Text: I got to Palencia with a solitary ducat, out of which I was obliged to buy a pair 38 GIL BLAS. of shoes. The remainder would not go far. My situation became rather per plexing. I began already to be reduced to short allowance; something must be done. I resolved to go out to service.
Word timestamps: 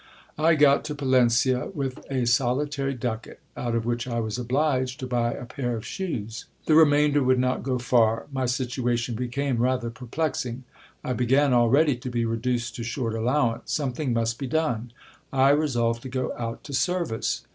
I 0.39 0.55
got 0.55 0.83
to 0.85 0.95
Palencia 0.95 1.67
with 1.75 2.03
a 2.09 2.25
solitary 2.25 2.95
ducat, 2.95 3.37
out 3.55 3.75
of 3.75 3.85
which 3.85 4.07
I 4.07 4.19
was 4.19 4.39
obliged 4.39 4.99
to 5.01 5.05
buy 5.05 5.33
a 5.33 5.45
pair 5.45 5.73
38 5.73 5.73
GIL 5.73 5.73
BLAS. 5.73 5.77
of 5.77 5.85
shoes. 5.85 6.45
The 6.65 6.73
remainder 6.73 7.21
would 7.21 7.37
not 7.37 7.61
go 7.61 7.77
far. 7.77 8.25
My 8.31 8.47
situation 8.47 9.13
became 9.13 9.59
rather 9.61 9.91
per 9.91 10.07
plexing. 10.07 10.61
I 11.03 11.13
began 11.13 11.53
already 11.53 11.95
to 11.97 12.09
be 12.09 12.25
reduced 12.25 12.75
to 12.77 12.83
short 12.83 13.13
allowance; 13.13 13.73
something 13.73 14.11
must 14.11 14.39
be 14.39 14.47
done. 14.47 14.91
I 15.31 15.49
resolved 15.51 16.01
to 16.01 16.09
go 16.09 16.33
out 16.35 16.63
to 16.63 16.73
service. 16.73 17.45